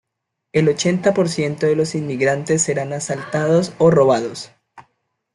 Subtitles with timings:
[0.51, 4.49] El ochenta por ciento de los inmigrantes serán asaltados o robados.